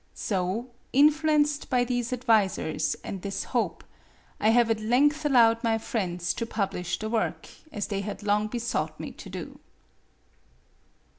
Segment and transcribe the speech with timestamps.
[0.15, 3.83] So, influenced by these advisors and this hope,
[4.39, 8.47] I have at length allowed my friends to publish the work, as they had long
[8.47, 9.59] besought me to do.